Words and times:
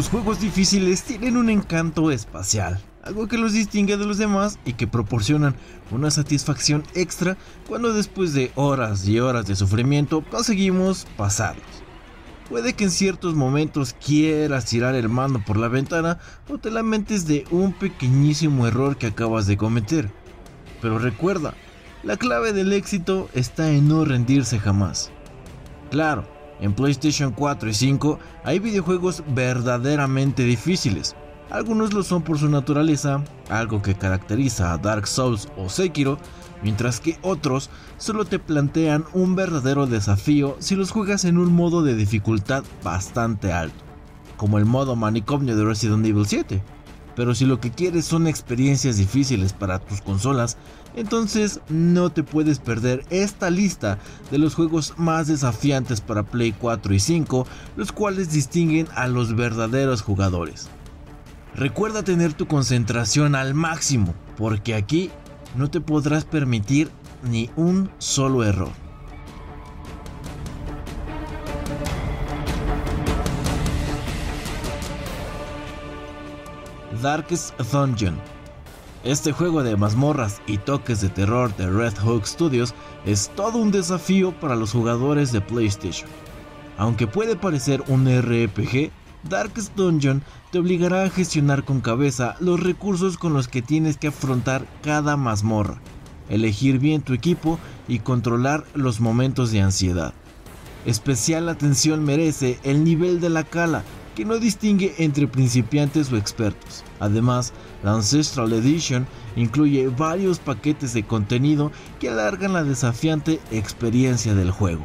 Los 0.00 0.08
juegos 0.08 0.40
difíciles 0.40 1.02
tienen 1.02 1.36
un 1.36 1.50
encanto 1.50 2.10
espacial, 2.10 2.80
algo 3.02 3.28
que 3.28 3.36
los 3.36 3.52
distingue 3.52 3.98
de 3.98 4.06
los 4.06 4.16
demás 4.16 4.58
y 4.64 4.72
que 4.72 4.86
proporcionan 4.86 5.54
una 5.90 6.10
satisfacción 6.10 6.84
extra 6.94 7.36
cuando 7.68 7.92
después 7.92 8.32
de 8.32 8.50
horas 8.54 9.06
y 9.06 9.20
horas 9.20 9.44
de 9.44 9.56
sufrimiento 9.56 10.24
conseguimos 10.30 11.06
pasarlos. 11.18 11.66
Puede 12.48 12.72
que 12.72 12.84
en 12.84 12.90
ciertos 12.90 13.34
momentos 13.34 13.94
quieras 14.02 14.64
tirar 14.64 14.94
el 14.94 15.10
mando 15.10 15.44
por 15.44 15.58
la 15.58 15.68
ventana 15.68 16.18
o 16.48 16.56
te 16.56 16.70
lamentes 16.70 17.26
de 17.26 17.44
un 17.50 17.74
pequeñísimo 17.74 18.66
error 18.66 18.96
que 18.96 19.08
acabas 19.08 19.46
de 19.46 19.58
cometer. 19.58 20.10
Pero 20.80 20.98
recuerda, 20.98 21.52
la 22.04 22.16
clave 22.16 22.54
del 22.54 22.72
éxito 22.72 23.28
está 23.34 23.70
en 23.70 23.88
no 23.88 24.06
rendirse 24.06 24.58
jamás. 24.58 25.10
Claro, 25.90 26.26
en 26.60 26.74
PlayStation 26.74 27.32
4 27.32 27.70
y 27.70 27.74
5 27.74 28.18
hay 28.44 28.58
videojuegos 28.58 29.22
verdaderamente 29.28 30.44
difíciles. 30.44 31.14
Algunos 31.50 31.92
lo 31.92 32.04
son 32.04 32.22
por 32.22 32.38
su 32.38 32.48
naturaleza, 32.48 33.24
algo 33.48 33.82
que 33.82 33.96
caracteriza 33.96 34.72
a 34.72 34.78
Dark 34.78 35.08
Souls 35.08 35.48
o 35.56 35.68
Sekiro, 35.68 36.16
mientras 36.62 37.00
que 37.00 37.18
otros 37.22 37.70
solo 37.98 38.24
te 38.24 38.38
plantean 38.38 39.04
un 39.14 39.34
verdadero 39.34 39.86
desafío 39.86 40.56
si 40.60 40.76
los 40.76 40.92
juegas 40.92 41.24
en 41.24 41.38
un 41.38 41.52
modo 41.52 41.82
de 41.82 41.96
dificultad 41.96 42.62
bastante 42.84 43.52
alto, 43.52 43.82
como 44.36 44.58
el 44.58 44.64
modo 44.64 44.94
manicomio 44.94 45.56
de 45.56 45.64
Resident 45.64 46.06
Evil 46.06 46.26
7. 46.26 46.62
Pero 47.20 47.34
si 47.34 47.44
lo 47.44 47.60
que 47.60 47.70
quieres 47.70 48.06
son 48.06 48.26
experiencias 48.26 48.96
difíciles 48.96 49.52
para 49.52 49.78
tus 49.78 50.00
consolas, 50.00 50.56
entonces 50.96 51.60
no 51.68 52.08
te 52.08 52.22
puedes 52.22 52.60
perder 52.60 53.04
esta 53.10 53.50
lista 53.50 53.98
de 54.30 54.38
los 54.38 54.54
juegos 54.54 54.94
más 54.96 55.26
desafiantes 55.26 56.00
para 56.00 56.22
Play 56.22 56.52
4 56.58 56.94
y 56.94 56.98
5, 56.98 57.46
los 57.76 57.92
cuales 57.92 58.32
distinguen 58.32 58.88
a 58.94 59.06
los 59.06 59.36
verdaderos 59.36 60.00
jugadores. 60.00 60.70
Recuerda 61.54 62.02
tener 62.04 62.32
tu 62.32 62.46
concentración 62.46 63.34
al 63.34 63.52
máximo, 63.52 64.14
porque 64.38 64.74
aquí 64.74 65.10
no 65.56 65.68
te 65.68 65.82
podrás 65.82 66.24
permitir 66.24 66.90
ni 67.22 67.50
un 67.54 67.90
solo 67.98 68.44
error. 68.44 68.72
Darkest 77.02 77.58
Dungeon. 77.72 78.16
Este 79.04 79.32
juego 79.32 79.62
de 79.62 79.76
mazmorras 79.76 80.42
y 80.46 80.58
toques 80.58 81.00
de 81.00 81.08
terror 81.08 81.56
de 81.56 81.70
Red 81.70 81.94
Hawk 82.04 82.26
Studios 82.26 82.74
es 83.06 83.30
todo 83.34 83.58
un 83.58 83.70
desafío 83.70 84.32
para 84.38 84.56
los 84.56 84.72
jugadores 84.72 85.32
de 85.32 85.40
PlayStation. 85.40 86.08
Aunque 86.76 87.06
puede 87.06 87.36
parecer 87.36 87.82
un 87.88 88.06
RPG, 88.06 88.90
Darkest 89.28 89.74
Dungeon 89.76 90.22
te 90.50 90.58
obligará 90.58 91.04
a 91.04 91.10
gestionar 91.10 91.64
con 91.64 91.80
cabeza 91.80 92.36
los 92.40 92.60
recursos 92.60 93.16
con 93.16 93.32
los 93.32 93.48
que 93.48 93.62
tienes 93.62 93.96
que 93.96 94.08
afrontar 94.08 94.66
cada 94.82 95.16
mazmorra, 95.16 95.80
elegir 96.28 96.78
bien 96.78 97.00
tu 97.00 97.14
equipo 97.14 97.58
y 97.88 98.00
controlar 98.00 98.64
los 98.74 99.00
momentos 99.00 99.50
de 99.52 99.62
ansiedad. 99.62 100.12
Especial 100.84 101.48
atención 101.48 102.04
merece 102.04 102.58
el 102.62 102.84
nivel 102.84 103.20
de 103.20 103.30
la 103.30 103.44
cala, 103.44 103.84
que 104.20 104.26
no 104.26 104.38
distingue 104.38 104.94
entre 104.98 105.26
principiantes 105.26 106.12
o 106.12 106.18
expertos. 106.18 106.84
Además, 106.98 107.54
la 107.82 107.94
Ancestral 107.94 108.52
Edition 108.52 109.06
incluye 109.34 109.88
varios 109.88 110.38
paquetes 110.38 110.92
de 110.92 111.04
contenido 111.04 111.72
que 111.98 112.10
alargan 112.10 112.52
la 112.52 112.62
desafiante 112.62 113.40
experiencia 113.50 114.34
del 114.34 114.50
juego. 114.50 114.84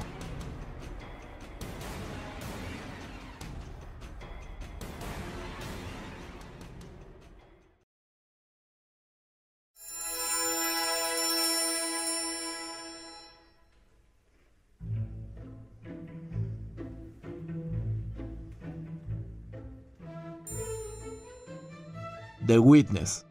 The 22.45 22.59
Witness, 22.59 23.25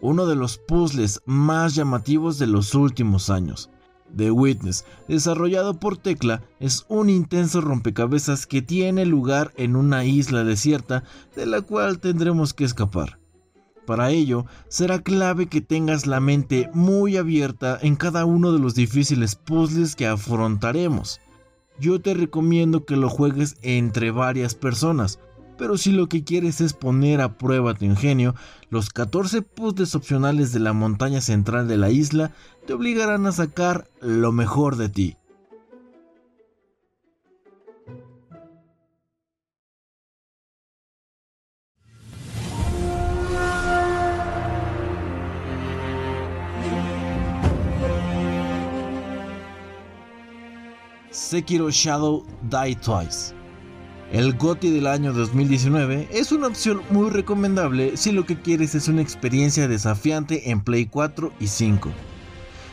uno 0.00 0.26
de 0.26 0.34
los 0.34 0.58
puzzles 0.58 1.20
más 1.26 1.76
llamativos 1.76 2.38
de 2.38 2.48
los 2.48 2.74
últimos 2.74 3.30
años. 3.30 3.70
The 4.16 4.32
Witness, 4.32 4.84
desarrollado 5.06 5.78
por 5.78 5.96
Tecla, 5.96 6.42
es 6.58 6.84
un 6.88 7.08
intenso 7.08 7.60
rompecabezas 7.60 8.46
que 8.46 8.62
tiene 8.62 9.06
lugar 9.06 9.52
en 9.56 9.76
una 9.76 10.04
isla 10.04 10.42
desierta 10.42 11.04
de 11.36 11.46
la 11.46 11.60
cual 11.60 12.00
tendremos 12.00 12.52
que 12.52 12.64
escapar. 12.64 13.20
Para 13.86 14.10
ello, 14.10 14.46
será 14.68 15.00
clave 15.02 15.46
que 15.46 15.60
tengas 15.60 16.06
la 16.06 16.18
mente 16.18 16.68
muy 16.74 17.16
abierta 17.16 17.78
en 17.80 17.94
cada 17.94 18.24
uno 18.24 18.52
de 18.52 18.58
los 18.58 18.74
difíciles 18.74 19.36
puzzles 19.36 19.94
que 19.94 20.06
afrontaremos. 20.08 21.20
Yo 21.78 22.00
te 22.00 22.14
recomiendo 22.14 22.84
que 22.84 22.96
lo 22.96 23.08
juegues 23.08 23.56
entre 23.62 24.10
varias 24.10 24.54
personas, 24.54 25.18
pero 25.60 25.76
si 25.76 25.92
lo 25.92 26.08
que 26.08 26.24
quieres 26.24 26.62
es 26.62 26.72
poner 26.72 27.20
a 27.20 27.36
prueba 27.36 27.74
tu 27.74 27.84
ingenio, 27.84 28.34
los 28.70 28.88
14 28.88 29.42
puzzles 29.42 29.94
opcionales 29.94 30.54
de 30.54 30.58
la 30.58 30.72
montaña 30.72 31.20
central 31.20 31.68
de 31.68 31.76
la 31.76 31.90
isla 31.90 32.32
te 32.66 32.72
obligarán 32.72 33.26
a 33.26 33.32
sacar 33.32 33.86
lo 34.00 34.32
mejor 34.32 34.76
de 34.76 34.88
ti. 34.88 35.16
Sekiro 51.10 51.70
Shadow 51.70 52.24
Die 52.50 52.76
Twice 52.76 53.39
el 54.12 54.36
GOTI 54.36 54.70
del 54.70 54.88
año 54.88 55.12
2019 55.12 56.08
es 56.10 56.32
una 56.32 56.48
opción 56.48 56.82
muy 56.90 57.10
recomendable 57.10 57.96
si 57.96 58.10
lo 58.10 58.26
que 58.26 58.40
quieres 58.40 58.74
es 58.74 58.88
una 58.88 59.02
experiencia 59.02 59.68
desafiante 59.68 60.50
en 60.50 60.62
Play 60.62 60.86
4 60.86 61.32
y 61.38 61.46
5. 61.46 61.90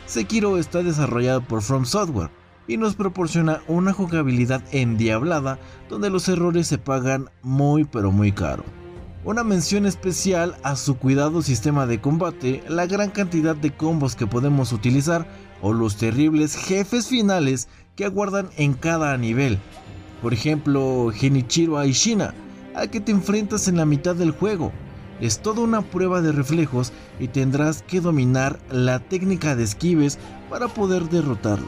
Sekiro 0.06 0.58
está 0.58 0.82
desarrollado 0.82 1.42
por 1.42 1.62
From 1.62 1.84
Software 1.84 2.30
y 2.66 2.76
nos 2.76 2.96
proporciona 2.96 3.62
una 3.68 3.92
jugabilidad 3.92 4.62
endiablada 4.72 5.60
donde 5.88 6.10
los 6.10 6.28
errores 6.28 6.66
se 6.66 6.78
pagan 6.78 7.30
muy 7.42 7.84
pero 7.84 8.10
muy 8.10 8.32
caro. 8.32 8.64
Una 9.24 9.44
mención 9.44 9.86
especial 9.86 10.56
a 10.64 10.74
su 10.74 10.96
cuidado 10.96 11.42
sistema 11.42 11.86
de 11.86 12.00
combate, 12.00 12.64
la 12.68 12.86
gran 12.86 13.10
cantidad 13.10 13.54
de 13.54 13.70
combos 13.70 14.16
que 14.16 14.26
podemos 14.26 14.72
utilizar 14.72 15.28
o 15.62 15.72
los 15.72 15.96
terribles 15.96 16.56
jefes 16.56 17.08
finales 17.08 17.68
que 17.94 18.04
aguardan 18.04 18.48
en 18.56 18.74
cada 18.74 19.16
nivel, 19.18 19.58
por 20.22 20.32
ejemplo, 20.32 21.10
Genichiro 21.14 21.78
Aishina, 21.78 22.34
al 22.74 22.90
que 22.90 23.00
te 23.00 23.12
enfrentas 23.12 23.68
en 23.68 23.76
la 23.76 23.86
mitad 23.86 24.14
del 24.14 24.32
juego. 24.32 24.72
Es 25.20 25.40
toda 25.40 25.62
una 25.62 25.82
prueba 25.82 26.22
de 26.22 26.32
reflejos 26.32 26.92
y 27.18 27.28
tendrás 27.28 27.82
que 27.82 28.00
dominar 28.00 28.58
la 28.70 29.00
técnica 29.00 29.56
de 29.56 29.64
esquives 29.64 30.18
para 30.48 30.68
poder 30.68 31.08
derrotarlo. 31.08 31.66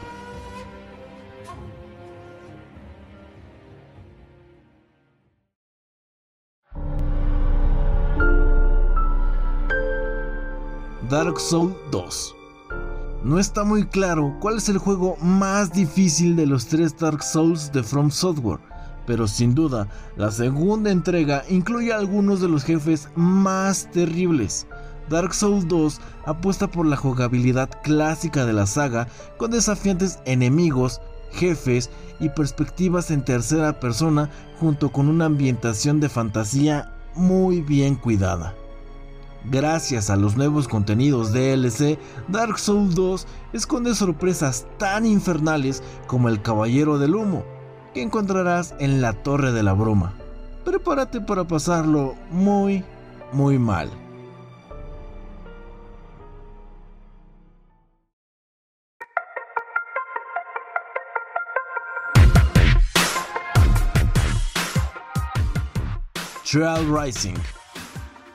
Dark 11.09 11.41
Souls 11.41 11.75
2 11.91 12.40
no 13.23 13.39
está 13.39 13.63
muy 13.63 13.85
claro 13.85 14.35
cuál 14.39 14.57
es 14.57 14.69
el 14.69 14.77
juego 14.77 15.15
más 15.21 15.71
difícil 15.71 16.35
de 16.35 16.47
los 16.47 16.65
tres 16.65 16.97
Dark 16.97 17.23
Souls 17.23 17.71
de 17.71 17.83
From 17.83 18.09
Software, 18.09 18.59
pero 19.05 19.27
sin 19.27 19.53
duda 19.53 19.87
la 20.17 20.31
segunda 20.31 20.89
entrega 20.89 21.43
incluye 21.49 21.93
algunos 21.93 22.41
de 22.41 22.47
los 22.47 22.63
jefes 22.63 23.09
más 23.15 23.89
terribles. 23.91 24.65
Dark 25.09 25.33
Souls 25.33 25.67
2 25.67 25.99
apuesta 26.25 26.67
por 26.67 26.85
la 26.85 26.95
jugabilidad 26.95 27.69
clásica 27.83 28.45
de 28.45 28.53
la 28.53 28.65
saga 28.65 29.07
con 29.37 29.51
desafiantes 29.51 30.19
enemigos, 30.25 31.01
jefes 31.31 31.89
y 32.19 32.29
perspectivas 32.29 33.11
en 33.11 33.23
tercera 33.23 33.79
persona 33.79 34.29
junto 34.59 34.91
con 34.91 35.09
una 35.09 35.25
ambientación 35.25 35.99
de 35.99 36.09
fantasía 36.09 36.93
muy 37.13 37.61
bien 37.61 37.95
cuidada. 37.95 38.55
Gracias 39.45 40.09
a 40.11 40.17
los 40.17 40.37
nuevos 40.37 40.67
contenidos 40.67 41.33
DLC, 41.33 41.97
Dark 42.27 42.59
Souls 42.59 42.93
2 42.93 43.25
esconde 43.53 43.95
sorpresas 43.95 44.67
tan 44.77 45.05
infernales 45.05 45.81
como 46.05 46.29
el 46.29 46.41
Caballero 46.41 46.99
del 46.99 47.15
Humo, 47.15 47.43
que 47.93 48.03
encontrarás 48.03 48.75
en 48.79 49.01
la 49.01 49.13
Torre 49.13 49.51
de 49.51 49.63
la 49.63 49.73
Broma. 49.73 50.13
Prepárate 50.63 51.21
para 51.21 51.43
pasarlo 51.45 52.15
muy, 52.29 52.83
muy 53.33 53.57
mal. 53.57 53.89
Trial 66.43 66.85
Rising. 66.85 67.60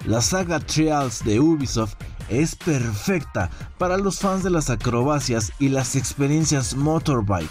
La 0.07 0.21
saga 0.21 0.61
Trials 0.61 1.25
de 1.25 1.41
Ubisoft 1.41 1.97
es 2.29 2.55
perfecta 2.55 3.51
para 3.77 3.97
los 3.97 4.21
fans 4.21 4.45
de 4.45 4.51
las 4.51 4.71
acrobacias 4.71 5.51
y 5.59 5.69
las 5.69 5.97
experiencias 5.97 6.77
motorbike. 6.77 7.51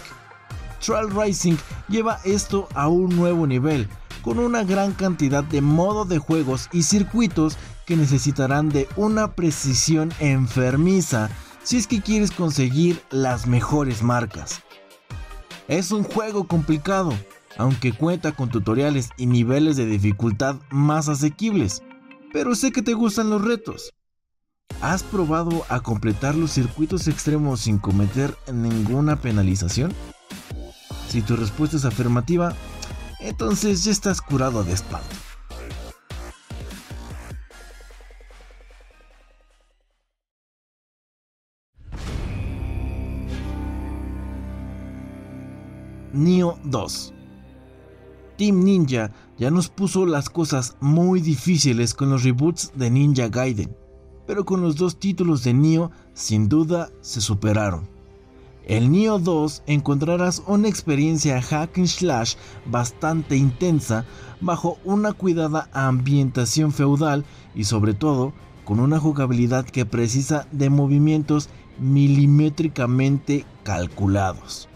Trial 0.80 1.10
Rising 1.10 1.56
lleva 1.88 2.18
esto 2.24 2.66
a 2.74 2.88
un 2.88 3.14
nuevo 3.14 3.46
nivel, 3.46 3.86
con 4.22 4.38
una 4.38 4.64
gran 4.64 4.92
cantidad 4.92 5.44
de 5.44 5.60
modos 5.60 6.08
de 6.08 6.16
juegos 6.16 6.70
y 6.72 6.84
circuitos 6.84 7.58
que 7.84 7.94
necesitarán 7.94 8.70
de 8.70 8.88
una 8.96 9.34
precisión 9.34 10.10
enfermiza 10.18 11.28
si 11.62 11.76
es 11.76 11.86
que 11.86 12.00
quieres 12.00 12.30
conseguir 12.30 13.02
las 13.10 13.46
mejores 13.46 14.02
marcas. 14.02 14.62
Es 15.68 15.90
un 15.90 16.04
juego 16.04 16.46
complicado, 16.46 17.12
aunque 17.58 17.92
cuenta 17.92 18.32
con 18.32 18.48
tutoriales 18.48 19.10
y 19.18 19.26
niveles 19.26 19.76
de 19.76 19.84
dificultad 19.84 20.56
más 20.70 21.10
asequibles, 21.10 21.82
pero 22.32 22.54
sé 22.54 22.72
que 22.72 22.82
te 22.82 22.94
gustan 22.94 23.30
los 23.30 23.42
retos. 23.42 23.92
¿Has 24.80 25.02
probado 25.02 25.64
a 25.68 25.80
completar 25.80 26.34
los 26.34 26.52
circuitos 26.52 27.08
extremos 27.08 27.60
sin 27.60 27.78
cometer 27.78 28.36
ninguna 28.52 29.16
penalización? 29.16 29.92
Si 31.08 31.22
tu 31.22 31.36
respuesta 31.36 31.76
es 31.76 31.84
afirmativa, 31.84 32.54
entonces 33.20 33.84
ya 33.84 33.92
estás 33.92 34.20
curado 34.20 34.64
de 34.64 34.72
espanto. 34.72 35.06
Neo 46.12 46.58
2 46.64 47.15
Team 48.36 48.64
Ninja 48.64 49.10
ya 49.38 49.50
nos 49.50 49.68
puso 49.68 50.06
las 50.06 50.30
cosas 50.30 50.76
muy 50.80 51.20
difíciles 51.20 51.94
con 51.94 52.10
los 52.10 52.22
reboots 52.22 52.72
de 52.74 52.90
Ninja 52.90 53.28
Gaiden, 53.28 53.74
pero 54.26 54.44
con 54.44 54.60
los 54.62 54.76
dos 54.76 54.98
títulos 54.98 55.42
de 55.44 55.54
Neo 55.54 55.90
sin 56.14 56.48
duda 56.48 56.90
se 57.00 57.20
superaron. 57.20 57.88
En 58.68 58.90
Neo 58.90 59.20
2 59.20 59.62
encontrarás 59.66 60.42
una 60.48 60.68
experiencia 60.68 61.40
hack 61.40 61.78
and 61.78 61.86
slash 61.86 62.34
bastante 62.66 63.36
intensa 63.36 64.04
bajo 64.40 64.78
una 64.84 65.12
cuidada 65.12 65.68
ambientación 65.72 66.72
feudal 66.72 67.24
y 67.54 67.64
sobre 67.64 67.94
todo 67.94 68.32
con 68.64 68.80
una 68.80 68.98
jugabilidad 68.98 69.64
que 69.64 69.86
precisa 69.86 70.48
de 70.50 70.68
movimientos 70.68 71.48
milimétricamente 71.78 73.46
calculados. 73.62 74.68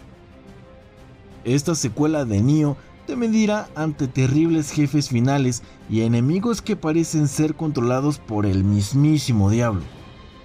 Esta 1.43 1.75
secuela 1.75 2.25
de 2.25 2.43
Neo 2.43 2.77
te 3.11 3.17
medirá 3.17 3.69
ante 3.75 4.07
terribles 4.07 4.71
jefes 4.71 5.09
finales 5.09 5.65
y 5.89 6.03
enemigos 6.03 6.63
que 6.63 6.77
parecen 6.77 7.27
ser 7.27 7.57
controlados 7.57 8.21
por 8.21 8.47
el 8.47 8.63
mismísimo 8.63 9.51
diablo, 9.51 9.83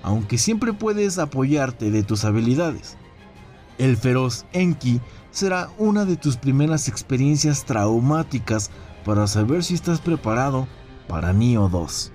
aunque 0.01 0.39
siempre 0.39 0.73
puedes 0.73 1.19
apoyarte 1.19 1.91
de 1.91 2.01
tus 2.01 2.25
habilidades. 2.25 2.97
El 3.77 3.97
feroz 3.97 4.47
Enki 4.51 5.00
será 5.29 5.69
una 5.77 6.06
de 6.06 6.17
tus 6.17 6.38
primeras 6.38 6.88
experiencias 6.88 7.65
traumáticas 7.65 8.71
para 9.06 9.27
saber 9.27 9.63
si 9.63 9.75
estás 9.75 10.01
preparado 10.01 10.67
para 11.07 11.33
Neo 11.33 11.69
2. 11.69 12.14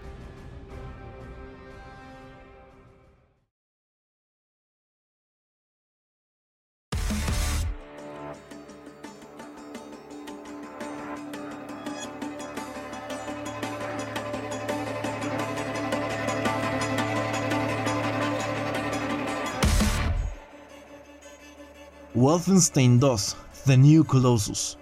Wolfenstein 22.20 23.00
2 23.00 23.36
The 23.64 23.78
New 23.78 24.04
Colossus. 24.04 24.76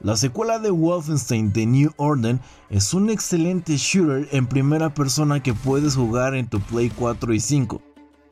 La 0.00 0.16
secuela 0.16 0.60
de 0.60 0.70
Wolfenstein 0.70 1.52
The 1.52 1.66
New 1.66 1.90
Order 1.96 2.38
es 2.70 2.94
un 2.94 3.10
excelente 3.10 3.76
shooter 3.76 4.28
en 4.30 4.46
primera 4.46 4.94
persona 4.94 5.42
que 5.42 5.54
puedes 5.54 5.96
jugar 5.96 6.36
en 6.36 6.46
tu 6.46 6.60
Play 6.60 6.88
4 6.90 7.34
y 7.34 7.40
5. 7.40 7.82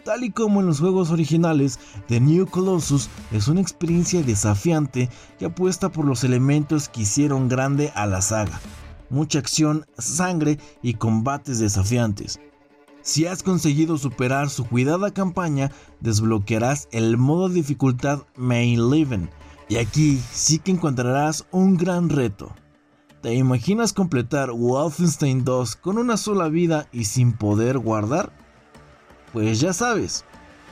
Tal 0.05 0.23
y 0.23 0.31
como 0.31 0.61
en 0.61 0.67
los 0.67 0.79
juegos 0.79 1.11
originales, 1.11 1.81
The 2.07 2.21
New 2.21 2.47
Colossus 2.47 3.11
es 3.33 3.49
una 3.49 3.63
experiencia 3.63 4.23
desafiante 4.23 5.11
que 5.41 5.47
apuesta 5.47 5.91
por 5.91 6.05
los 6.05 6.23
elementos 6.23 6.89
que 6.89 7.01
hicieron 7.01 7.49
grande 7.49 7.91
a 7.97 8.07
la 8.07 8.23
saga. 8.23 8.61
Mucha 9.11 9.41
acción, 9.41 9.87
sangre 9.99 10.61
y 10.83 10.95
combates 10.95 11.59
desafiantes. 11.59 12.39
Si 13.07 13.25
has 13.25 13.45
conseguido 13.45 13.99
superar 13.99 14.51
su 14.51 14.65
cuidada 14.65 15.15
campaña, 15.15 15.71
desbloquearás 16.01 16.89
el 16.91 17.17
modo 17.17 17.49
dificultad 17.49 18.25
Main 18.35 18.91
Living. 18.91 19.29
Y 19.69 19.77
aquí 19.77 20.21
sí 20.33 20.59
que 20.59 20.73
encontrarás 20.73 21.47
un 21.53 21.77
gran 21.77 22.09
reto. 22.09 22.53
¿Te 23.23 23.33
imaginas 23.35 23.93
completar 23.93 24.51
Wolfenstein 24.51 25.45
2 25.45 25.77
con 25.77 25.99
una 25.99 26.17
sola 26.17 26.49
vida 26.49 26.89
y 26.91 27.05
sin 27.05 27.33
poder 27.33 27.79
guardar? 27.79 28.33
Pues 29.33 29.61
ya 29.61 29.73
sabes, 29.73 30.25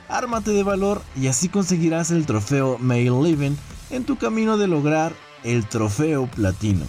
ármate 0.09 0.51
de 0.51 0.63
valor 0.63 1.01
y 1.15 1.27
así 1.27 1.47
conseguirás 1.47 2.11
el 2.11 2.25
trofeo 2.25 2.77
Main 2.79 3.23
Living 3.23 3.55
en 3.91 4.03
tu 4.03 4.17
camino 4.17 4.57
de 4.57 4.67
lograr 4.67 5.13
el 5.45 5.65
trofeo 5.69 6.27
platino. 6.27 6.85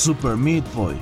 Super 0.00 0.34
Meat 0.34 0.64
Boy, 0.72 0.94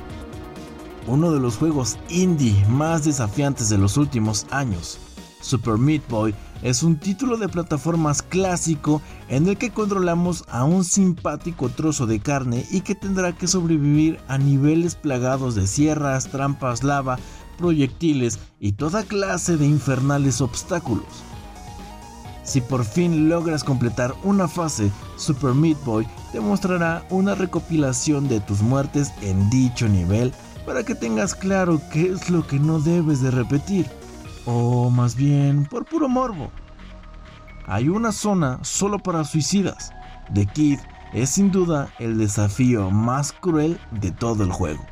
uno 1.06 1.30
de 1.30 1.38
los 1.38 1.56
juegos 1.56 1.96
indie 2.08 2.66
más 2.66 3.04
desafiantes 3.04 3.68
de 3.68 3.78
los 3.78 3.96
últimos 3.96 4.44
años. 4.50 4.98
Super 5.40 5.78
Meat 5.78 6.02
Boy 6.08 6.34
es 6.62 6.82
un 6.82 6.96
título 6.98 7.36
de 7.36 7.48
plataformas 7.48 8.22
clásico 8.22 9.00
en 9.28 9.46
el 9.46 9.56
que 9.56 9.70
controlamos 9.70 10.42
a 10.48 10.64
un 10.64 10.82
simpático 10.82 11.68
trozo 11.68 12.06
de 12.08 12.18
carne 12.18 12.66
y 12.72 12.80
que 12.80 12.96
tendrá 12.96 13.36
que 13.36 13.46
sobrevivir 13.46 14.18
a 14.26 14.36
niveles 14.36 14.96
plagados 14.96 15.54
de 15.54 15.68
sierras, 15.68 16.26
trampas, 16.26 16.82
lava, 16.82 17.20
proyectiles 17.56 18.40
y 18.58 18.72
toda 18.72 19.04
clase 19.04 19.56
de 19.56 19.66
infernales 19.66 20.40
obstáculos. 20.40 21.27
Si 22.48 22.62
por 22.62 22.82
fin 22.82 23.28
logras 23.28 23.62
completar 23.62 24.14
una 24.24 24.48
fase, 24.48 24.90
Super 25.16 25.52
Meat 25.52 25.76
Boy 25.84 26.08
te 26.32 26.40
mostrará 26.40 27.04
una 27.10 27.34
recopilación 27.34 28.26
de 28.26 28.40
tus 28.40 28.62
muertes 28.62 29.12
en 29.20 29.50
dicho 29.50 29.86
nivel 29.86 30.32
para 30.64 30.82
que 30.82 30.94
tengas 30.94 31.34
claro 31.34 31.78
qué 31.92 32.08
es 32.08 32.30
lo 32.30 32.46
que 32.46 32.58
no 32.58 32.80
debes 32.80 33.20
de 33.20 33.30
repetir. 33.30 33.86
O 34.46 34.88
más 34.88 35.14
bien, 35.14 35.66
por 35.66 35.84
puro 35.84 36.08
morbo. 36.08 36.50
Hay 37.66 37.90
una 37.90 38.12
zona 38.12 38.58
solo 38.62 38.98
para 38.98 39.24
suicidas. 39.24 39.90
The 40.32 40.46
Kid 40.46 40.78
es 41.12 41.28
sin 41.28 41.50
duda 41.50 41.92
el 41.98 42.16
desafío 42.16 42.90
más 42.90 43.30
cruel 43.30 43.78
de 43.90 44.10
todo 44.10 44.42
el 44.42 44.52
juego. 44.52 44.82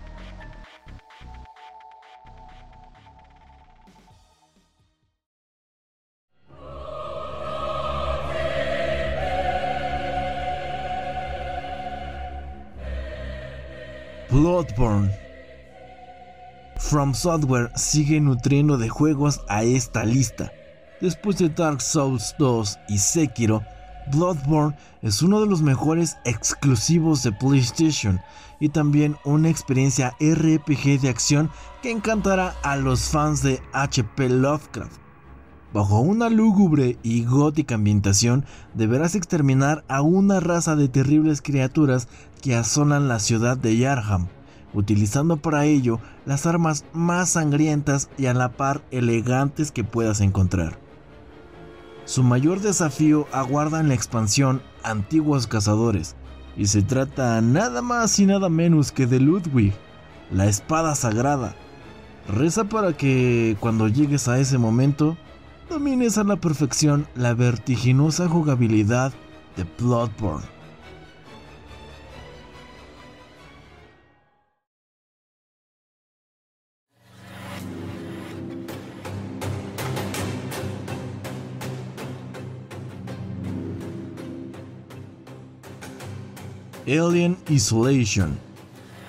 Bloodborne. 14.31 15.13
From 16.79 17.15
Software 17.15 17.71
sigue 17.77 18.21
nutriendo 18.21 18.77
de 18.77 18.89
juegos 18.89 19.41
a 19.49 19.63
esta 19.63 20.05
lista. 20.05 20.53
Después 21.01 21.39
de 21.39 21.49
Dark 21.49 21.81
Souls 21.81 22.35
2 22.39 22.79
y 22.89 22.99
Sekiro, 22.99 23.63
Bloodborne 24.11 24.77
es 25.03 25.23
uno 25.23 25.41
de 25.41 25.47
los 25.47 25.63
mejores 25.63 26.17
exclusivos 26.25 27.23
de 27.23 27.33
PlayStation 27.33 28.21
y 28.59 28.69
también 28.69 29.17
una 29.25 29.49
experiencia 29.49 30.17
RPG 30.21 31.01
de 31.01 31.09
acción 31.09 31.51
que 31.83 31.93
encantará 31.93 32.55
a 32.63 32.77
los 32.77 33.09
fans 33.09 33.43
de 33.43 33.63
HP 33.73 34.29
Lovecraft. 34.29 35.06
Bajo 35.77 36.01
una 36.01 36.31
lúgubre 36.31 36.97
y 37.03 37.27
gótica 37.27 37.75
ambientación, 37.75 38.47
deberás 38.73 39.15
exterminar 39.15 39.85
a 39.89 40.01
una 40.01 40.41
raza 40.41 40.75
de 40.75 40.89
terribles 40.89 41.43
criaturas 41.43 42.09
que 42.41 42.57
asolan 42.57 43.09
la 43.09 43.19
ciudad 43.19 43.59
de 43.59 43.77
Yarham, 43.77 44.29
utilizando 44.73 45.37
para 45.37 45.67
ello 45.67 46.01
las 46.25 46.47
armas 46.47 46.87
más 46.95 47.29
sangrientas 47.29 48.09
y 48.17 48.25
a 48.25 48.33
la 48.33 48.53
par 48.53 48.81
elegantes 48.91 49.71
que 49.71 49.85
puedas 49.85 50.23
encontrar. 50.23 50.79
Su 52.07 52.23
mayor 52.23 52.63
desafío 52.63 53.27
aguarda 53.31 53.79
en 53.79 53.89
la 53.89 53.95
expansión 53.95 54.63
Antiguos 54.83 55.47
Cazadores, 55.47 56.17
y 56.57 56.69
se 56.69 56.81
trata 56.81 57.39
nada 57.43 57.83
más 57.83 58.19
y 58.19 58.25
nada 58.25 58.49
menos 58.49 58.93
que 58.93 59.07
de 59.07 59.21
Ludwig, 59.21 59.75
la 60.31 60.47
espada 60.47 60.95
sagrada. 60.95 61.55
Reza 62.29 62.65
para 62.65 62.95
que 62.95 63.59
cuando 63.61 63.89
llegues 63.89 64.27
a 64.27 64.39
ese 64.39 64.57
momento, 64.57 65.19
domines 65.69 66.19
a 66.19 66.25
la 66.25 66.37
perfección 66.37 67.07
la 67.15 67.35
vertiginosa 67.35 68.29
jugabilidad 68.29 69.13
de 69.57 69.65
Bloodborne. 69.79 70.57
Alien 86.87 87.37
Isolation. 87.49 88.46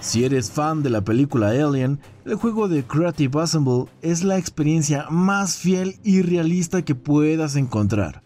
Si 0.07 0.23
eres 0.23 0.51
fan 0.51 0.83
de 0.83 0.89
la 0.89 1.01
película 1.01 1.49
Alien, 1.49 1.99
el 2.23 2.35
juego 2.35 2.69
de 2.69 2.85
Creative 2.85 3.41
Assemble 3.41 3.87
es 4.01 4.23
la 4.23 4.37
experiencia 4.37 5.05
más 5.09 5.57
fiel 5.57 5.99
y 6.01 6.21
realista 6.21 6.81
que 6.81 6.95
puedas 6.95 7.57
encontrar. 7.57 8.23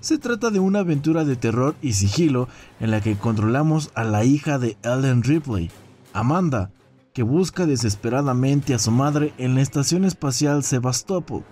Se 0.00 0.18
trata 0.18 0.50
de 0.50 0.58
una 0.58 0.80
aventura 0.80 1.24
de 1.24 1.36
terror 1.36 1.76
y 1.82 1.92
sigilo 1.92 2.48
en 2.80 2.90
la 2.90 3.00
que 3.00 3.16
controlamos 3.16 3.92
a 3.94 4.02
la 4.02 4.24
hija 4.24 4.58
de 4.58 4.76
Ellen 4.82 5.22
Ripley, 5.22 5.70
Amanda, 6.12 6.72
que 7.12 7.22
busca 7.22 7.64
desesperadamente 7.64 8.74
a 8.74 8.80
su 8.80 8.90
madre 8.90 9.32
en 9.38 9.54
la 9.54 9.60
estación 9.60 10.04
espacial 10.04 10.64
Sebastopol. 10.64 11.44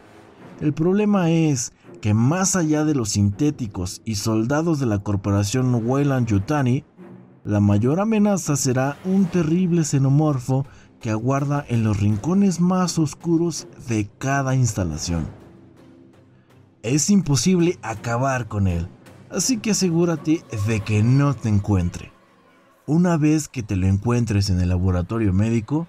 El 0.60 0.72
problema 0.72 1.30
es 1.30 1.72
que 2.00 2.14
más 2.14 2.56
allá 2.56 2.84
de 2.84 2.96
los 2.96 3.10
sintéticos 3.10 4.02
y 4.04 4.16
soldados 4.16 4.80
de 4.80 4.86
la 4.86 4.98
corporación 5.04 5.72
Weyland 5.86 6.26
Yutani, 6.26 6.82
la 7.48 7.60
mayor 7.60 7.98
amenaza 7.98 8.56
será 8.56 8.98
un 9.06 9.24
terrible 9.24 9.82
xenomorfo 9.82 10.66
que 11.00 11.08
aguarda 11.08 11.64
en 11.66 11.82
los 11.82 11.98
rincones 11.98 12.60
más 12.60 12.98
oscuros 12.98 13.66
de 13.88 14.06
cada 14.18 14.54
instalación. 14.54 15.26
Es 16.82 17.08
imposible 17.08 17.78
acabar 17.80 18.48
con 18.48 18.66
él, 18.66 18.86
así 19.30 19.56
que 19.56 19.70
asegúrate 19.70 20.44
de 20.66 20.80
que 20.80 21.02
no 21.02 21.32
te 21.32 21.48
encuentre. 21.48 22.12
Una 22.84 23.16
vez 23.16 23.48
que 23.48 23.62
te 23.62 23.76
lo 23.76 23.86
encuentres 23.86 24.50
en 24.50 24.60
el 24.60 24.68
laboratorio 24.68 25.32
médico, 25.32 25.88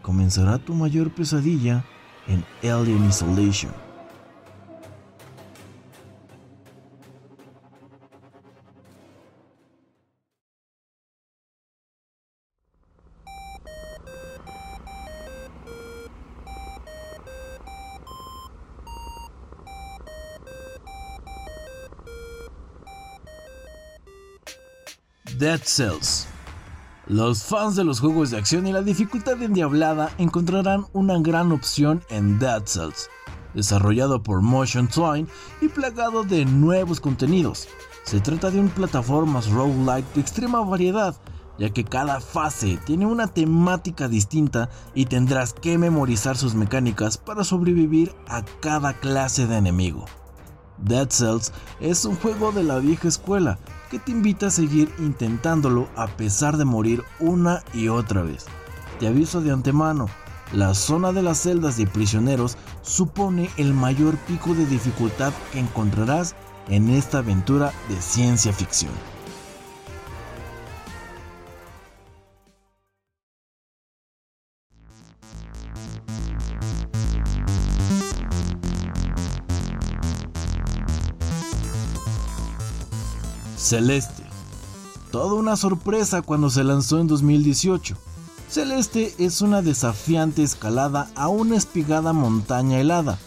comenzará 0.00 0.56
tu 0.56 0.72
mayor 0.72 1.10
pesadilla 1.10 1.84
en 2.26 2.42
Alien 2.66 3.04
Isolation. 3.04 3.85
Dead 25.38 25.60
Cells. 25.62 26.26
Los 27.06 27.42
fans 27.42 27.76
de 27.76 27.84
los 27.84 28.00
juegos 28.00 28.30
de 28.30 28.38
acción 28.38 28.66
y 28.66 28.72
la 28.72 28.80
dificultad 28.80 29.42
endiablada 29.42 30.10
encontrarán 30.16 30.86
una 30.94 31.18
gran 31.18 31.52
opción 31.52 32.02
en 32.08 32.38
Dead 32.38 32.62
Cells, 32.64 33.10
desarrollado 33.52 34.22
por 34.22 34.40
Motion 34.40 34.88
Twine 34.88 35.28
y 35.60 35.68
plagado 35.68 36.22
de 36.22 36.46
nuevos 36.46 37.00
contenidos. 37.00 37.68
Se 38.04 38.20
trata 38.20 38.50
de 38.50 38.60
un 38.60 38.70
plataformas 38.70 39.50
roguelike 39.50 40.10
de 40.14 40.22
extrema 40.22 40.60
variedad, 40.60 41.14
ya 41.58 41.68
que 41.68 41.84
cada 41.84 42.20
fase 42.20 42.78
tiene 42.86 43.04
una 43.04 43.26
temática 43.26 44.08
distinta 44.08 44.70
y 44.94 45.04
tendrás 45.04 45.52
que 45.52 45.76
memorizar 45.76 46.38
sus 46.38 46.54
mecánicas 46.54 47.18
para 47.18 47.44
sobrevivir 47.44 48.14
a 48.26 48.42
cada 48.60 48.94
clase 48.94 49.46
de 49.46 49.58
enemigo. 49.58 50.06
Dead 50.78 51.08
Cells 51.10 51.52
es 51.80 52.04
un 52.04 52.16
juego 52.16 52.52
de 52.52 52.62
la 52.62 52.78
vieja 52.78 53.08
escuela 53.08 53.58
que 53.90 53.98
te 53.98 54.12
invita 54.12 54.46
a 54.46 54.50
seguir 54.50 54.92
intentándolo 54.98 55.88
a 55.96 56.06
pesar 56.06 56.56
de 56.56 56.64
morir 56.64 57.02
una 57.20 57.62
y 57.72 57.88
otra 57.88 58.22
vez. 58.22 58.46
Te 58.98 59.06
aviso 59.06 59.40
de 59.40 59.52
antemano, 59.52 60.08
la 60.52 60.74
zona 60.74 61.12
de 61.12 61.22
las 61.22 61.38
celdas 61.38 61.76
de 61.76 61.86
prisioneros 61.86 62.56
supone 62.82 63.50
el 63.56 63.74
mayor 63.74 64.16
pico 64.18 64.54
de 64.54 64.66
dificultad 64.66 65.32
que 65.52 65.60
encontrarás 65.60 66.34
en 66.68 66.90
esta 66.90 67.18
aventura 67.18 67.72
de 67.88 68.00
ciencia 68.00 68.52
ficción. 68.52 68.92
Celeste. 83.56 84.22
Toda 85.10 85.34
una 85.34 85.56
sorpresa 85.56 86.20
cuando 86.20 86.50
se 86.50 86.62
lanzó 86.62 87.00
en 87.00 87.06
2018. 87.06 87.96
Celeste 88.50 89.14
es 89.18 89.40
una 89.40 89.62
desafiante 89.62 90.42
escalada 90.42 91.10
a 91.14 91.28
una 91.28 91.56
espigada 91.56 92.12
montaña 92.12 92.78
helada, 92.78 93.18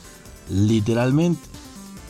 literalmente. 0.49 1.41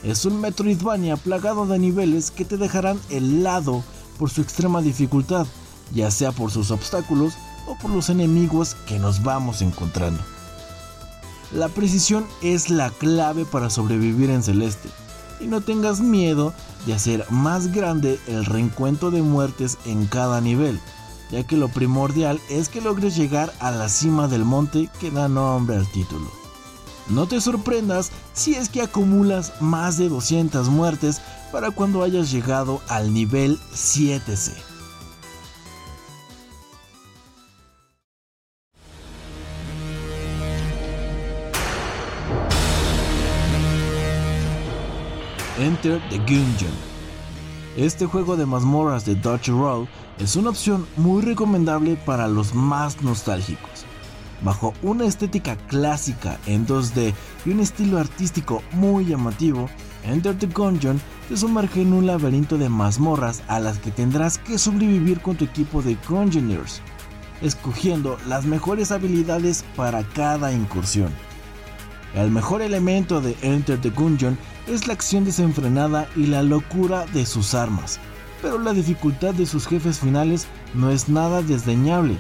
Es 0.04 0.26
un 0.26 0.42
Metroidvania 0.42 1.18
plagado 1.18 1.66
de 1.66 1.80
niveles 1.80 2.30
que 2.30 2.46
te 2.46 2.58
dejarán 2.58 3.00
helado 3.10 3.84
por 4.18 4.30
su 4.30 4.42
extrema 4.42 4.82
dificultad, 4.82 5.48
ya 5.94 6.12
sea 6.12 6.32
por 6.32 6.52
sus 6.52 6.72
obstáculos 6.72 7.34
o 7.68 7.76
por 7.78 7.90
los 7.92 8.10
enemigos 8.10 8.76
que 8.86 9.00
nos 9.00 9.24
vamos 9.24 9.62
encontrando. 9.62 10.22
La 11.54 11.70
precisión 11.70 12.26
es 12.42 12.70
la 12.70 12.90
clave 12.92 13.46
para 13.46 13.70
sobrevivir 13.70 14.30
en 14.30 14.44
Celeste 14.44 14.90
y 15.40 15.48
no 15.48 15.62
tengas 15.62 16.02
miedo 16.02 16.54
de 16.86 16.94
hacer 16.94 17.26
más 17.30 17.72
grande 17.72 18.20
el 18.28 18.46
reencuentro 18.46 19.12
de 19.12 19.22
muertes 19.22 19.78
en 19.86 20.06
cada 20.06 20.42
nivel, 20.42 20.80
ya 21.32 21.46
que 21.46 21.58
lo 21.58 21.70
primordial 21.70 22.40
es 22.50 22.70
que 22.70 22.82
logres 22.82 23.16
llegar 23.16 23.54
a 23.60 23.72
la 23.72 23.90
cima 23.90 24.28
del 24.28 24.46
monte 24.46 24.90
que 25.00 25.12
da 25.12 25.28
nombre 25.28 25.76
al 25.76 25.90
título. 25.92 26.30
No 27.10 27.28
te 27.28 27.42
sorprendas 27.42 28.12
si 28.34 28.54
es 28.54 28.70
que 28.70 28.82
acumulas 28.82 29.54
más 29.60 29.98
de 29.98 30.10
200 30.10 30.70
muertes 30.70 31.22
para 31.52 31.72
cuando 31.72 32.04
hayas 32.04 32.32
llegado 32.32 32.82
al 32.88 33.14
nivel 33.14 33.60
7C. 33.74 34.69
Enter 45.70 46.02
the 46.10 46.18
Gungeon. 46.18 46.74
Este 47.78 48.08
juego 48.08 48.36
de 48.36 48.48
mazmorras 48.48 49.06
de 49.06 49.14
Dutch 49.14 49.50
Roll 49.50 49.88
es 50.18 50.36
una 50.36 50.50
opción 50.50 50.88
muy 50.98 51.22
recomendable 51.22 51.96
para 51.96 52.28
los 52.28 52.56
más 52.56 53.04
nostálgicos. 53.04 53.86
Bajo 54.42 54.74
una 54.82 55.06
estética 55.06 55.58
clásica 55.68 56.40
en 56.48 56.66
2D 56.66 57.14
y 57.46 57.52
un 57.52 57.60
estilo 57.60 58.00
artístico 58.00 58.64
muy 58.72 59.06
llamativo, 59.06 59.70
Enter 60.06 60.36
the 60.40 60.48
Gungeon 60.48 61.00
te 61.28 61.38
sumerge 61.38 61.84
en 61.84 61.94
un 61.94 62.08
laberinto 62.08 62.58
de 62.58 62.68
mazmorras 62.68 63.44
a 63.48 63.60
las 63.60 63.78
que 63.78 63.92
tendrás 63.92 64.40
que 64.40 64.58
sobrevivir 64.58 65.22
con 65.22 65.36
tu 65.36 65.46
equipo 65.46 65.84
de 65.84 65.96
Gungeoners, 66.10 66.82
escogiendo 67.44 68.18
las 68.28 68.44
mejores 68.44 68.92
habilidades 68.92 69.64
para 69.76 70.02
cada 70.02 70.52
incursión. 70.52 71.14
El 72.16 72.32
mejor 72.32 72.64
elemento 72.64 73.22
de 73.22 73.38
Enter 73.44 73.80
the 73.80 73.92
Gungeon 73.92 74.36
es 74.70 74.88
la 74.88 74.94
acción 74.94 75.26
desenfrenada 75.26 76.08
y 76.16 76.28
la 76.28 76.44
locura 76.44 77.06
de 77.08 77.26
sus 77.26 77.56
armas, 77.56 78.00
pero 78.42 78.60
la 78.60 78.74
dificultad 78.74 79.34
de 79.34 79.48
sus 79.48 79.68
jefes 79.68 80.00
finales 80.00 80.48
no 80.76 80.92
es 80.92 81.10
nada 81.10 81.42
desdeñable. 81.42 82.18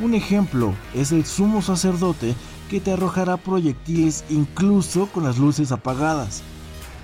Un 0.00 0.14
ejemplo 0.14 0.74
es 0.94 1.10
el 1.10 1.26
sumo 1.26 1.60
sacerdote 1.60 2.36
que 2.70 2.80
te 2.80 2.92
arrojará 2.92 3.36
proyectiles 3.36 4.24
incluso 4.30 5.06
con 5.08 5.24
las 5.24 5.38
luces 5.38 5.72
apagadas. 5.72 6.42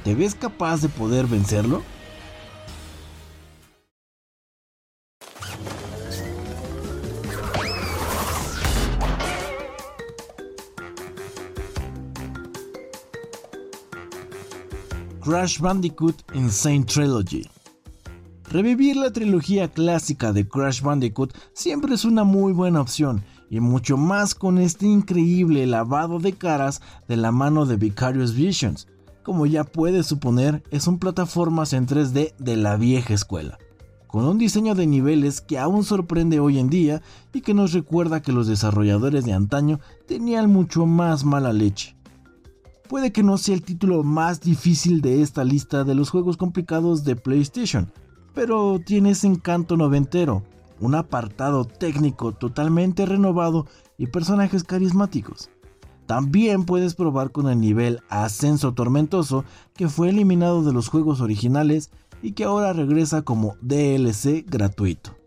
¿Te 0.04 0.14
ves 0.14 0.36
capaz 0.36 0.80
de 0.80 0.88
poder 0.88 1.26
vencerlo? 1.26 1.82
Crash 15.24 15.58
Bandicoot 15.58 16.16
Insane 16.34 16.84
Trilogy. 16.84 17.48
Revivir 18.50 18.94
la 18.96 19.10
trilogía 19.10 19.68
clásica 19.68 20.34
de 20.34 20.46
Crash 20.46 20.82
Bandicoot 20.82 21.34
siempre 21.54 21.94
es 21.94 22.04
una 22.04 22.24
muy 22.24 22.52
buena 22.52 22.82
opción, 22.82 23.24
y 23.48 23.58
mucho 23.60 23.96
más 23.96 24.34
con 24.34 24.58
este 24.58 24.84
increíble 24.84 25.66
lavado 25.66 26.18
de 26.18 26.34
caras 26.34 26.82
de 27.08 27.16
la 27.16 27.32
mano 27.32 27.64
de 27.64 27.76
Vicarious 27.76 28.34
Visions. 28.34 28.86
Como 29.22 29.46
ya 29.46 29.64
puedes 29.64 30.04
suponer, 30.04 30.62
es 30.70 30.86
un 30.86 30.98
plataformas 30.98 31.72
en 31.72 31.86
3D 31.86 32.34
de 32.36 32.56
la 32.58 32.76
vieja 32.76 33.14
escuela. 33.14 33.56
con 34.08 34.26
un 34.26 34.38
diseño 34.38 34.76
de 34.76 34.86
niveles 34.86 35.40
que 35.40 35.58
aún 35.58 35.82
sorprende 35.84 36.38
hoy 36.38 36.60
en 36.60 36.68
día 36.68 37.02
y 37.32 37.40
que 37.40 37.52
nos 37.52 37.72
recuerda 37.72 38.22
que 38.22 38.30
los 38.30 38.46
desarrolladores 38.46 39.24
de 39.24 39.32
antaño 39.32 39.80
tenían 40.06 40.52
mucho 40.52 40.86
más 40.86 41.24
mala 41.24 41.52
leche. 41.52 41.93
Puede 42.88 43.12
que 43.12 43.22
no 43.22 43.38
sea 43.38 43.54
el 43.54 43.62
título 43.62 44.02
más 44.02 44.40
difícil 44.42 45.00
de 45.00 45.22
esta 45.22 45.42
lista 45.42 45.84
de 45.84 45.94
los 45.94 46.10
juegos 46.10 46.36
complicados 46.36 47.02
de 47.02 47.16
PlayStation, 47.16 47.90
pero 48.34 48.78
tiene 48.84 49.10
ese 49.10 49.26
encanto 49.26 49.78
noventero, 49.78 50.42
un 50.80 50.94
apartado 50.94 51.64
técnico 51.64 52.32
totalmente 52.32 53.06
renovado 53.06 53.66
y 53.96 54.08
personajes 54.08 54.64
carismáticos. 54.64 55.48
También 56.04 56.66
puedes 56.66 56.94
probar 56.94 57.30
con 57.32 57.48
el 57.48 57.58
nivel 57.58 58.02
Ascenso 58.10 58.74
Tormentoso 58.74 59.46
que 59.74 59.88
fue 59.88 60.10
eliminado 60.10 60.62
de 60.62 60.74
los 60.74 60.88
juegos 60.88 61.22
originales 61.22 61.90
y 62.22 62.32
que 62.32 62.44
ahora 62.44 62.74
regresa 62.74 63.22
como 63.22 63.56
DLC 63.62 64.44
gratuito. 64.46 65.23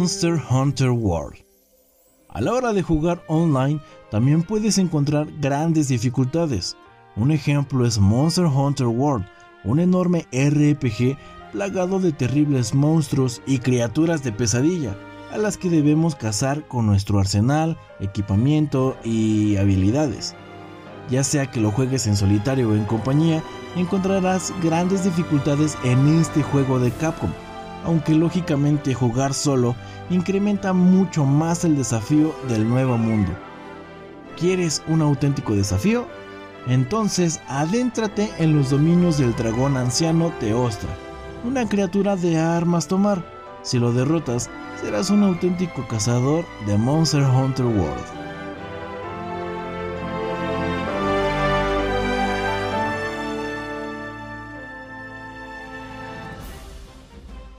Monster 0.00 0.40
Hunter 0.48 0.92
World. 0.92 1.44
A 2.30 2.40
la 2.40 2.54
hora 2.54 2.72
de 2.72 2.80
jugar 2.80 3.22
online 3.28 3.80
también 4.10 4.42
puedes 4.42 4.78
encontrar 4.78 5.28
grandes 5.40 5.88
dificultades. 5.88 6.74
Un 7.16 7.32
ejemplo 7.32 7.84
es 7.84 7.98
Monster 7.98 8.46
Hunter 8.46 8.86
World, 8.86 9.26
un 9.62 9.78
enorme 9.78 10.26
RPG 10.32 11.18
plagado 11.52 12.00
de 12.00 12.12
terribles 12.12 12.72
monstruos 12.72 13.42
y 13.46 13.58
criaturas 13.58 14.24
de 14.24 14.32
pesadilla, 14.32 14.96
a 15.32 15.36
las 15.36 15.58
que 15.58 15.68
debemos 15.68 16.14
cazar 16.14 16.66
con 16.66 16.86
nuestro 16.86 17.18
arsenal, 17.18 17.76
equipamiento 18.00 18.96
y 19.04 19.56
habilidades. 19.56 20.34
Ya 21.10 21.22
sea 21.24 21.50
que 21.50 21.60
lo 21.60 21.72
juegues 21.72 22.06
en 22.06 22.16
solitario 22.16 22.70
o 22.70 22.74
en 22.74 22.86
compañía, 22.86 23.42
encontrarás 23.76 24.54
grandes 24.62 25.04
dificultades 25.04 25.76
en 25.84 26.20
este 26.20 26.42
juego 26.42 26.78
de 26.78 26.90
Capcom, 26.90 27.30
aunque 27.84 28.14
lógicamente 28.14 28.94
jugar 28.94 29.34
solo 29.34 29.74
incrementa 30.10 30.72
mucho 30.72 31.24
más 31.24 31.64
el 31.64 31.76
desafío 31.76 32.34
del 32.48 32.68
nuevo 32.68 32.98
mundo. 32.98 33.32
¿Quieres 34.38 34.82
un 34.88 35.02
auténtico 35.02 35.54
desafío? 35.54 36.06
Entonces 36.66 37.40
adéntrate 37.48 38.30
en 38.38 38.56
los 38.56 38.70
dominios 38.70 39.18
del 39.18 39.34
dragón 39.34 39.76
anciano 39.76 40.32
Teostra, 40.40 40.90
una 41.44 41.68
criatura 41.68 42.16
de 42.16 42.38
armas 42.38 42.86
tomar. 42.86 43.24
Si 43.62 43.78
lo 43.78 43.92
derrotas, 43.92 44.50
serás 44.80 45.10
un 45.10 45.22
auténtico 45.22 45.86
cazador 45.88 46.44
de 46.66 46.76
Monster 46.78 47.22
Hunter 47.22 47.66
World. 47.66 48.19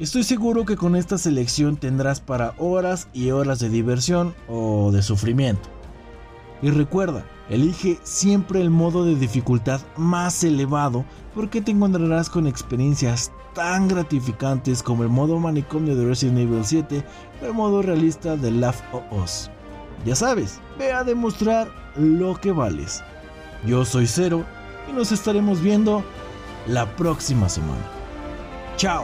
Estoy 0.02 0.24
seguro 0.24 0.66
que 0.66 0.78
con 0.78 0.96
esta 0.96 1.20
selección 1.20 1.78
tendrás 1.78 2.20
para 2.20 2.56
horas 2.58 3.08
y 3.14 3.30
horas 3.30 3.60
de 3.60 3.70
diversión 3.70 4.34
o 4.48 4.90
de 4.92 5.04
sufrimiento. 5.04 5.70
Y 6.64 6.72
recuerda, 6.72 7.24
elige 7.52 8.00
siempre 8.02 8.62
el 8.62 8.72
modo 8.72 9.06
de 9.06 9.14
dificultad 9.14 9.80
más 9.98 10.44
elevado 10.44 11.06
porque 11.36 11.62
te 11.62 11.70
encontrarás 11.70 12.32
con 12.32 12.48
experiencias 12.48 13.32
tan 13.54 13.88
gratificantes 13.88 14.82
como 14.82 15.04
el 15.04 15.10
modo 15.10 15.38
manicomio 15.38 15.96
de 15.96 16.08
Resident 16.08 16.40
Evil 16.40 16.66
7 16.66 17.04
o 17.40 17.46
el 17.46 17.54
modo 17.54 17.84
realista 17.84 18.36
de 18.36 18.50
Love 18.50 18.82
of 18.94 19.04
Us. 19.12 19.52
Ya 20.04 20.16
sabes, 20.16 20.60
ve 20.80 20.92
a 20.92 21.04
demostrar 21.04 21.72
lo 21.96 22.42
que 22.42 22.52
vales. 22.52 23.04
Yo 23.68 23.86
soy 23.86 24.08
Cero 24.08 24.46
y 24.90 24.94
nos 24.94 25.12
estaremos 25.12 25.62
viendo 25.62 26.04
la 26.66 26.88
próxima 26.96 27.48
semana. 27.48 27.84
Chao. 28.78 29.04